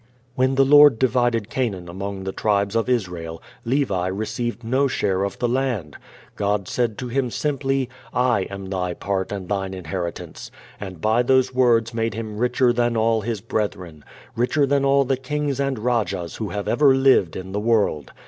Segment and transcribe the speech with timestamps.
[0.33, 5.37] When the Lord divided Canaan among the tribes of Israel Levi received no share of
[5.37, 5.95] the land.
[6.35, 11.53] God said to him simply, "I am thy part and thine inheritance," and by those
[11.53, 14.03] words made him richer than all his brethren,
[14.35, 18.11] richer than all the kings and rajas who have ever lived in the world.